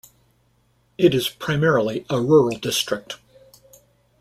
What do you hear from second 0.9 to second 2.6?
It is primarily a rural